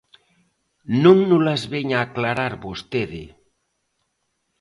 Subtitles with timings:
[1.03, 3.23] Non nolas veña aclarar vostede.